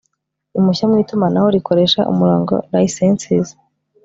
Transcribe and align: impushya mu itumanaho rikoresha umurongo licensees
impushya 0.57 0.85
mu 0.89 0.95
itumanaho 1.03 1.47
rikoresha 1.55 1.99
umurongo 2.11 2.53
licensees 2.71 3.49